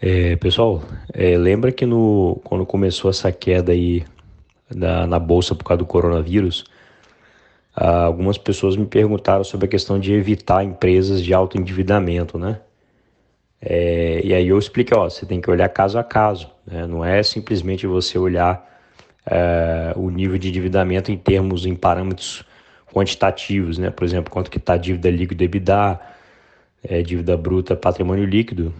É, 0.00 0.36
pessoal, 0.36 0.82
é, 1.12 1.36
lembra 1.36 1.72
que 1.72 1.84
no, 1.84 2.40
quando 2.44 2.64
começou 2.64 3.10
essa 3.10 3.32
queda 3.32 3.72
aí 3.72 4.04
na, 4.72 5.06
na 5.08 5.18
bolsa 5.18 5.56
por 5.56 5.64
causa 5.64 5.78
do 5.78 5.86
coronavírus, 5.86 6.64
algumas 7.74 8.38
pessoas 8.38 8.76
me 8.76 8.86
perguntaram 8.86 9.42
sobre 9.44 9.66
a 9.66 9.68
questão 9.68 9.98
de 9.98 10.12
evitar 10.12 10.64
empresas 10.64 11.22
de 11.22 11.34
alto 11.34 11.58
endividamento, 11.58 12.38
né? 12.38 12.60
É, 13.60 14.20
e 14.24 14.32
aí 14.34 14.48
eu 14.48 14.58
explico, 14.58 14.96
ó, 14.96 15.10
você 15.10 15.26
tem 15.26 15.40
que 15.40 15.50
olhar 15.50 15.68
caso 15.68 15.98
a 15.98 16.04
caso, 16.04 16.48
né? 16.64 16.86
não 16.86 17.04
é 17.04 17.20
simplesmente 17.24 17.88
você 17.88 18.16
olhar 18.16 18.64
é, 19.26 19.92
o 19.96 20.10
nível 20.10 20.38
de 20.38 20.48
endividamento 20.48 21.10
em 21.10 21.18
termos, 21.18 21.66
em 21.66 21.74
parâmetros 21.74 22.44
quantitativos, 22.92 23.78
né? 23.78 23.90
Por 23.90 24.04
exemplo, 24.04 24.30
quanto 24.30 24.50
que 24.50 24.58
está 24.58 24.74
a 24.74 24.76
dívida 24.76 25.10
líquida 25.10 25.44
EBITDA, 25.44 26.00
é, 26.84 27.02
dívida 27.02 27.36
bruta, 27.36 27.76
patrimônio 27.76 28.24
líquido, 28.24 28.72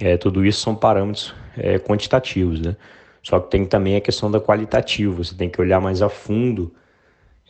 é, 0.00 0.16
tudo 0.16 0.44
isso 0.44 0.60
são 0.60 0.74
parâmetros 0.74 1.34
é, 1.56 1.78
quantitativos, 1.78 2.60
né? 2.60 2.76
Só 3.22 3.40
que 3.40 3.50
tem 3.50 3.64
também 3.64 3.96
a 3.96 4.00
questão 4.00 4.30
da 4.30 4.40
qualitativa, 4.40 5.12
você 5.12 5.34
tem 5.34 5.50
que 5.50 5.60
olhar 5.60 5.80
mais 5.80 6.00
a 6.00 6.08
fundo 6.08 6.72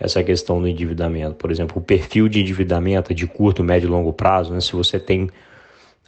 essa 0.00 0.22
questão 0.22 0.60
do 0.60 0.66
endividamento. 0.66 1.34
Por 1.34 1.50
exemplo, 1.50 1.78
o 1.78 1.80
perfil 1.80 2.28
de 2.28 2.40
endividamento 2.40 3.14
de 3.14 3.26
curto, 3.26 3.62
médio 3.62 3.88
e 3.88 3.90
longo 3.90 4.12
prazo, 4.12 4.52
né? 4.52 4.60
Se 4.60 4.72
você 4.72 4.98
tem 4.98 5.24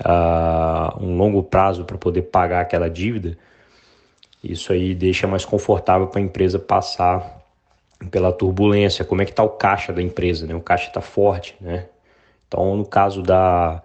uh, 0.01 1.05
um 1.05 1.17
longo 1.17 1.43
prazo 1.43 1.85
para 1.85 1.99
poder 1.99 2.23
pagar 2.23 2.61
aquela 2.63 2.89
dívida, 2.89 3.37
isso 4.43 4.73
aí 4.73 4.95
deixa 4.95 5.27
mais 5.27 5.45
confortável 5.45 6.07
para 6.07 6.21
a 6.21 6.25
empresa 6.25 6.59
passar 6.59 7.41
pela 8.11 8.33
turbulência. 8.33 9.05
Como 9.05 9.21
é 9.21 9.25
que 9.25 9.33
está 9.33 9.43
o 9.43 9.51
caixa 9.51 9.93
da 9.93 10.01
empresa? 10.01 10.47
Né? 10.47 10.55
O 10.55 10.61
caixa 10.61 10.89
está 10.89 11.01
forte, 11.01 11.55
né? 11.61 11.87
Então, 12.49 12.77
no 12.77 12.87
caso 12.87 13.23
da 13.23 13.83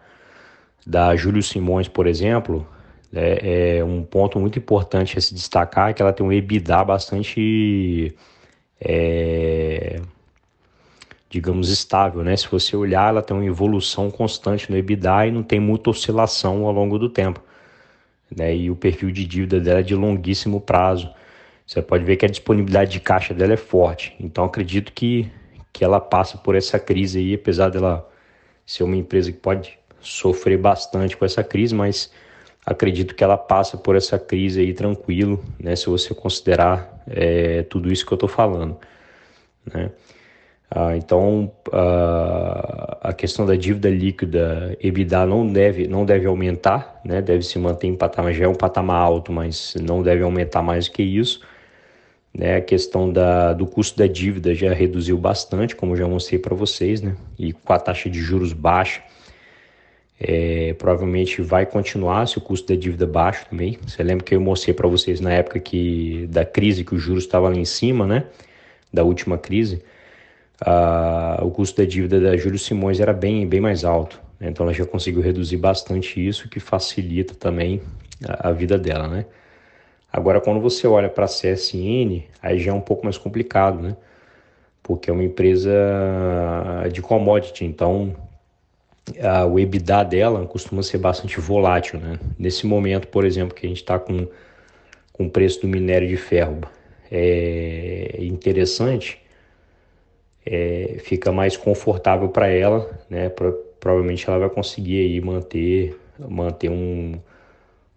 da 0.85 1.16
Júlio 1.16 1.41
Simões, 1.41 1.88
por 1.88 2.05
exemplo, 2.05 2.67
é, 3.13 3.77
é, 3.77 3.84
um 3.84 4.03
ponto 4.03 4.39
muito 4.39 4.59
importante 4.59 5.17
a 5.17 5.22
se 5.22 5.33
destacar 5.33 5.94
que 5.94 6.02
ela 6.02 6.14
tem 6.14 6.25
um 6.25 6.31
EBITDA 6.31 6.83
bastante, 6.83 8.14
é, 8.80 10.00
digamos, 11.30 11.69
estável, 11.69 12.23
né? 12.23 12.36
Se 12.36 12.47
você 12.47 12.75
olhar, 12.75 13.09
ela 13.09 13.22
tem 13.22 13.36
uma 13.36 13.45
evolução 13.45 14.11
constante 14.11 14.69
no 14.69 14.77
EBITDA 14.77 15.27
e 15.27 15.31
não 15.31 15.44
tem 15.44 15.59
muita 15.59 15.89
oscilação 15.89 16.66
ao 16.66 16.72
longo 16.72 16.99
do 16.99 17.09
tempo. 17.09 17.42
Né? 18.36 18.55
E 18.55 18.72
o 18.72 18.75
perfil 18.75 19.11
de 19.11 19.25
dívida 19.25 19.59
dela 19.59 19.80
é 19.80 19.83
de 19.83 19.95
longuíssimo 19.95 20.59
prazo. 20.59 21.09
Você 21.66 21.81
pode 21.81 22.03
ver 22.03 22.17
que 22.17 22.25
a 22.25 22.30
disponibilidade 22.30 22.92
de 22.92 22.99
caixa 22.99 23.33
dela 23.33 23.53
é 23.53 23.58
forte. 23.58 24.16
Então 24.20 24.45
acredito 24.45 24.92
que, 24.94 25.31
que 25.73 25.83
ela 25.83 25.99
passa 25.99 26.38
por 26.38 26.55
essa 26.55 26.80
crise 26.80 27.20
aí, 27.20 27.33
apesar 27.33 27.70
dela 27.70 28.08
ser 28.66 28.83
uma 28.83 28.95
empresa 28.95 29.31
que 29.31 29.38
pode 29.38 29.80
sofrer 30.06 30.58
bastante 30.58 31.17
com 31.17 31.25
essa 31.25 31.44
crise, 31.44 31.73
mas 31.73 32.11
acredito 32.66 33.16
que 33.16 33.23
ela 33.23 33.38
passa 33.38 33.78
por 33.78 33.95
essa 33.95 34.17
crise 34.17 34.61
aí 34.61 34.73
tranquilo, 34.73 35.44
né? 35.59 35.75
Se 35.75 35.88
você 35.88 36.14
considerar 36.14 37.03
é, 37.08 37.64
tudo 37.64 37.92
isso 37.92 38.06
que 38.06 38.14
eu 38.14 38.16
estou 38.16 38.30
falando, 38.30 38.78
né? 39.73 39.92
Ah, 40.70 40.98
então 40.98 41.52
ah, 41.72 42.98
a 43.02 43.14
questão 43.14 43.45
da 43.45 43.56
dívida 43.56 43.89
líquida 43.89 44.76
EBITDA 44.81 45.26
não 45.26 45.45
deve 45.48 45.88
não 45.88 46.06
deve 46.06 46.26
aumentar, 46.26 47.00
né? 47.06 47.22
Deve 47.22 47.44
se 47.44 47.59
manter 47.59 47.88
em 47.88 47.95
patamar 47.95 48.33
já 48.33 48.45
é 48.45 48.48
um 48.48 48.56
patamar 48.56 48.98
alto, 49.02 49.31
mas 49.31 49.76
não 49.81 50.02
deve 50.02 50.23
aumentar 50.23 50.61
mais 50.61 50.88
que 50.88 51.03
isso. 51.03 51.42
Né, 52.38 52.58
a 52.58 52.61
questão 52.61 53.14
da, 53.14 53.53
do 53.53 53.66
custo 53.66 53.98
da 53.98 54.08
dívida 54.08 54.53
já 54.53 54.73
reduziu 54.73 55.17
bastante, 55.17 55.73
como 55.73 55.95
já 55.95 56.06
mostrei 56.06 56.38
para 56.38 56.53
vocês, 56.53 57.02
né? 57.02 57.16
E 57.39 57.53
com 57.53 57.72
a 57.72 57.80
taxa 57.80 58.09
de 58.09 58.20
juros 58.20 58.52
baixa, 58.52 59.02
é, 60.19 60.73
provavelmente 60.77 61.41
vai 61.41 61.66
continuar 61.66 62.27
se 62.27 62.38
o 62.38 62.41
custo 62.41 62.73
da 62.73 62.80
dívida 62.80 63.05
baixo 63.05 63.45
também. 63.49 63.77
Você 63.85 64.02
lembra 64.02 64.23
que 64.23 64.35
eu 64.35 64.41
mostrei 64.41 64.73
para 64.73 64.88
vocês 64.88 65.19
na 65.19 65.31
época 65.31 65.59
que 65.59 66.27
da 66.30 66.45
crise 66.45 66.83
que 66.83 66.95
o 66.95 66.97
juros 66.97 67.25
estava 67.25 67.49
lá 67.49 67.55
em 67.55 67.66
cima, 67.66 68.08
né? 68.08 68.25
Da 68.93 69.04
última 69.04 69.37
crise, 69.37 69.83
o 71.42 71.52
custo 71.52 71.81
da 71.81 71.87
dívida 71.87 72.20
da 72.20 72.37
Júlio 72.37 72.58
Simões 72.58 72.99
era 72.99 73.11
bem, 73.11 73.45
bem 73.45 73.59
mais 73.59 73.83
alto. 73.83 74.21
Né? 74.39 74.49
Então 74.49 74.65
ela 74.65 74.73
já 74.73 74.86
conseguiu 74.86 75.21
reduzir 75.21 75.58
bastante 75.58 76.25
isso, 76.25 76.48
que 76.48 76.61
facilita 76.61 77.36
também 77.36 77.81
a, 78.25 78.49
a 78.49 78.52
vida 78.54 78.77
dela, 78.77 79.08
né? 79.08 79.25
Agora, 80.11 80.39
quando 80.39 80.61
você 80.61 80.87
olha 80.87 81.09
para 81.09 81.25
a 81.25 81.27
CSN, 81.27 82.23
aí 82.42 82.58
já 82.58 82.71
é 82.71 82.73
um 82.73 82.80
pouco 82.80 83.04
mais 83.04 83.17
complicado, 83.17 83.81
né? 83.81 83.98
Porque 84.81 85.09
é 85.09 85.14
uma 85.14 85.23
empresa 85.25 85.73
de 86.89 87.02
commodity, 87.02 87.65
então 87.65 88.15
o 89.52 89.60
EBITDA 89.60 90.04
dela 90.04 90.45
costuma 90.45 90.82
ser 90.82 90.98
bastante 90.98 91.39
volátil. 91.39 91.99
Né? 91.99 92.20
Nesse 92.38 92.66
momento, 92.66 93.08
por 93.08 93.23
exemplo, 93.23 93.55
que 93.55 93.66
a 93.66 93.70
gente 93.70 93.82
está 93.82 93.99
com, 93.99 94.27
com 95.14 95.26
o 95.26 95.30
preço 95.30 95.61
do 95.61 95.67
minério 95.67 96.08
de 96.08 96.17
ferro 96.17 96.61
é 97.11 98.17
interessante, 98.20 99.21
é, 100.45 100.98
fica 100.99 101.32
mais 101.32 101.55
confortável 101.55 102.30
para 102.30 102.48
ela, 102.48 102.89
né? 103.10 103.30
Pra, 103.30 103.52
provavelmente 103.80 104.27
ela 104.27 104.39
vai 104.39 104.49
conseguir 104.49 105.02
aí 105.02 105.22
manter, 105.22 105.99
manter 106.20 106.70
um, 106.70 107.20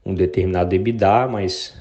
um 0.05 0.15
determinado 0.15 0.75
EBITDA, 0.75 1.27
mas 1.27 1.75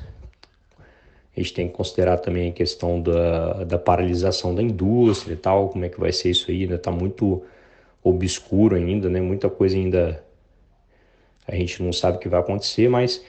a 1.35 1.39
gente 1.39 1.53
tem 1.53 1.67
que 1.67 1.73
considerar 1.73 2.17
também 2.17 2.49
a 2.49 2.53
questão 2.53 3.01
da, 3.01 3.65
da 3.65 3.77
paralisação 3.77 4.55
da 4.55 4.61
indústria 4.61 5.33
e 5.33 5.37
tal, 5.37 5.69
como 5.69 5.85
é 5.85 5.89
que 5.89 5.99
vai 5.99 6.11
ser 6.11 6.31
isso 6.31 6.49
aí, 6.49 6.63
ainda 6.63 6.75
está 6.75 6.91
muito 6.91 7.43
obscuro 8.07 8.75
ainda, 8.75 9.09
né? 9.09 9.21
Muita 9.21 9.49
coisa 9.49 9.75
ainda 9.75 10.23
a 11.47 11.55
gente 11.55 11.81
não 11.81 11.93
sabe 11.93 12.17
o 12.17 12.19
que 12.19 12.27
vai 12.27 12.39
acontecer, 12.39 12.89
mas 12.89 13.23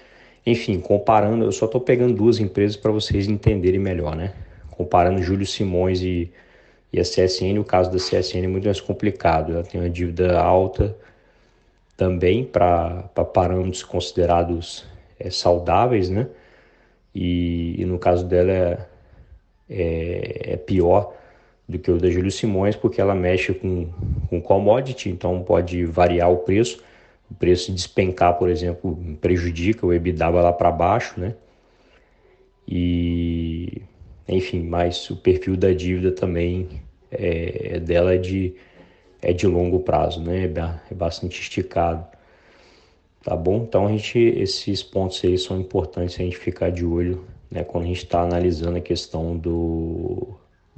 enfim, 0.45 0.81
comparando, 0.81 1.45
eu 1.45 1.53
só 1.53 1.67
estou 1.67 1.81
pegando 1.81 2.15
duas 2.15 2.41
empresas 2.41 2.77
para 2.77 2.91
vocês 2.91 3.29
entenderem 3.29 3.79
melhor, 3.79 4.17
né? 4.17 4.33
Comparando 4.71 5.23
Júlio 5.23 5.47
Simões 5.47 6.01
e, 6.01 6.33
e 6.93 6.99
a 6.99 7.03
CSN, 7.03 7.59
o 7.59 7.65
caso 7.65 7.91
da 7.91 7.99
CSN 7.99 8.45
é 8.45 8.49
muito 8.49 8.65
mais 8.65 8.81
complicado. 8.81 9.53
Ela 9.53 9.63
tem 9.63 9.81
uma 9.81 9.91
dívida 9.91 10.41
alta 10.41 10.97
também 11.97 12.45
para 12.45 13.03
parâmetros 13.35 13.83
considerados 13.83 14.87
é, 15.19 15.31
saudáveis, 15.31 16.09
né? 16.09 16.29
E, 17.15 17.75
e, 17.79 17.85
no 17.85 17.99
caso 17.99 18.25
dela 18.25 18.53
é, 18.53 18.79
é, 19.69 20.53
é 20.53 20.57
pior 20.57 21.15
do 21.69 21.79
que 21.79 21.91
o 21.91 21.99
da 21.99 22.09
Júlio 22.09 22.31
Simões, 22.31 22.75
porque 22.75 23.01
ela 23.01 23.15
mexe 23.15 23.53
com, 23.53 23.89
com 24.31 24.41
commodity, 24.41 25.11
então 25.11 25.43
pode 25.43 25.85
variar 25.85 26.33
o 26.33 26.39
preço. 26.39 26.83
O 27.31 27.35
preço 27.35 27.71
despencar, 27.73 28.39
por 28.39 28.49
exemplo, 28.49 28.99
prejudica 29.21 29.87
o 29.87 29.93
EBITDA 29.93 30.31
lá 30.31 30.53
para 30.53 30.71
baixo, 30.71 31.21
né? 31.21 31.35
E, 32.67 33.83
enfim, 34.27 34.63
mas 34.63 35.11
o 35.11 35.17
perfil 35.17 35.57
da 35.57 35.73
dívida 35.73 36.11
também 36.11 36.81
é, 37.11 37.79
dela 37.81 38.15
é 38.15 38.19
de, 38.19 38.55
é 39.21 39.33
de 39.35 39.47
longo 39.47 39.81
prazo, 39.81 40.23
né? 40.23 40.45
É 40.91 40.95
bastante 40.95 41.39
esticado. 41.39 42.07
Tá 43.23 43.37
bom? 43.37 43.65
Então 43.69 43.87
a 43.87 43.91
gente, 43.91 44.19
esses 44.19 44.83
pontos 44.83 45.23
aí 45.23 45.37
são 45.37 45.61
importantes 45.61 46.19
a 46.19 46.23
gente 46.23 46.39
ficar 46.39 46.71
de 46.71 46.85
olho, 46.87 47.27
né? 47.51 47.63
Quando 47.63 47.85
a 47.85 47.89
gente 47.89 48.05
está 48.05 48.23
analisando 48.23 48.79
a 48.79 48.81
questão 48.81 49.37
do 49.37 50.35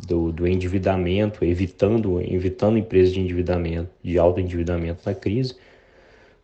do, 0.07 0.33
do 0.33 0.47
endividamento, 0.47 1.45
evitando, 1.45 2.21
evitando 2.21 2.79
empresas 2.79 3.13
de 3.13 3.21
endividamento, 3.21 3.91
de 4.03 4.19
alto 4.19 4.41
endividamento 4.41 5.03
na 5.05 5.15
crise. 5.15 5.57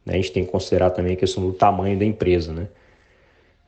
Né? 0.05 0.15
A 0.15 0.17
gente 0.17 0.33
tem 0.33 0.45
que 0.45 0.51
considerar 0.51 0.91
também 0.91 1.15
a 1.15 1.17
questão 1.17 1.45
do 1.45 1.53
tamanho 1.53 1.99
da 1.99 2.05
empresa, 2.05 2.53
né? 2.53 2.69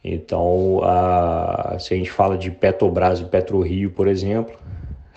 Então, 0.03 0.81
a, 0.85 1.77
se 1.81 1.93
a 1.93 1.97
gente 1.97 2.11
fala 2.11 2.39
de 2.39 2.51
Petrobras 2.51 3.21
e 3.21 3.25
PetroRio, 3.25 3.91
por 3.91 4.07
exemplo, 4.07 4.57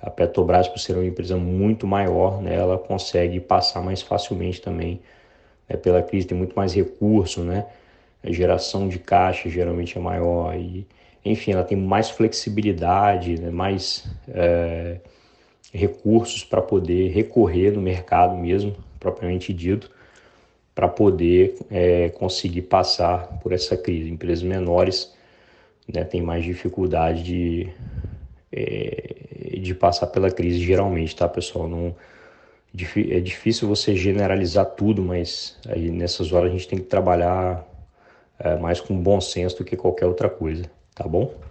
a 0.01 0.09
Petrobras, 0.09 0.67
por 0.67 0.79
ser 0.79 0.93
uma 0.93 1.05
empresa 1.05 1.37
muito 1.37 1.85
maior, 1.85 2.41
né, 2.41 2.55
ela 2.55 2.77
consegue 2.77 3.39
passar 3.39 3.81
mais 3.81 4.01
facilmente 4.01 4.59
também 4.59 4.99
né, 5.69 5.77
pela 5.77 6.01
crise, 6.01 6.27
tem 6.27 6.37
muito 6.37 6.55
mais 6.55 6.73
recurso, 6.73 7.41
né? 7.41 7.67
A 8.23 8.31
geração 8.31 8.87
de 8.87 8.99
caixa 8.99 9.49
geralmente 9.49 9.97
é 9.97 10.01
maior 10.01 10.55
e 10.55 10.87
enfim, 11.23 11.51
ela 11.51 11.63
tem 11.63 11.77
mais 11.77 12.09
flexibilidade, 12.09 13.39
né, 13.39 13.51
mais 13.51 14.05
é, 14.27 14.99
recursos 15.71 16.43
para 16.43 16.61
poder 16.61 17.09
recorrer 17.09 17.71
no 17.71 17.81
mercado 17.81 18.35
mesmo, 18.35 18.75
propriamente 18.99 19.53
dito, 19.53 19.91
para 20.73 20.87
poder 20.87 21.55
é, 21.69 22.09
conseguir 22.09 22.63
passar 22.63 23.39
por 23.39 23.51
essa 23.51 23.77
crise. 23.77 24.09
Empresas 24.09 24.43
menores 24.43 25.13
né, 25.91 26.03
têm 26.03 26.21
mais 26.21 26.43
dificuldade 26.43 27.23
de, 27.23 27.69
é, 28.51 29.59
de 29.59 29.75
passar 29.75 30.07
pela 30.07 30.31
crise, 30.31 30.59
geralmente, 30.59 31.15
tá, 31.15 31.27
pessoal? 31.27 31.67
Não, 31.67 31.95
é 33.11 33.19
difícil 33.19 33.67
você 33.67 33.95
generalizar 33.95 34.65
tudo, 34.65 35.03
mas 35.03 35.59
aí 35.67 35.91
nessas 35.91 36.31
horas 36.31 36.49
a 36.49 36.53
gente 36.53 36.67
tem 36.67 36.79
que 36.79 36.85
trabalhar 36.85 37.67
é, 38.39 38.55
mais 38.57 38.79
com 38.79 38.97
bom 38.97 39.21
senso 39.21 39.57
do 39.57 39.63
que 39.63 39.75
qualquer 39.75 40.07
outra 40.07 40.29
coisa 40.29 40.63
tá 41.01 41.09
bom? 41.09 41.50